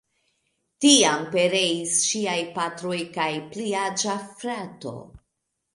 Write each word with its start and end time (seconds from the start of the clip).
Tiam 0.85 1.27
pereis 1.35 1.99
ŝiaj 2.07 2.39
patro 2.57 2.97
kaj 3.19 3.31
pliaĝa 3.53 4.21
frato. 4.43 4.99